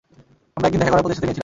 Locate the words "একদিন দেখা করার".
0.67-1.03